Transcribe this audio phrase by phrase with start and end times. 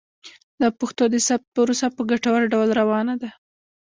[0.61, 3.29] د پښتو د ثبت پروسه په ګټور ډول روانه ده.